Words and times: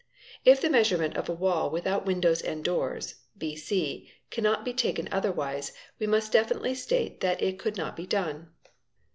If 0.43 0.59
the 0.59 0.69
measurement 0.71 1.15
of 1.15 1.29
a 1.29 1.35
wall 1.35 1.69
without 1.69 2.07
windows 2.07 2.41
and 2.41 2.63
doors 2.65 3.19
(bc) 3.37 4.09
cannot 4.31 4.65
be 4.65 4.73
taken 4.73 5.07
otherwise, 5.11 5.73
we 5.99 6.07
must 6.07 6.31
definitely 6.31 6.73
state 6.73 7.19
that 7.21 7.39
it 7.39 7.59
could 7.59 7.77
not 7.77 7.95
be 7.95 8.07
done. 8.07 8.49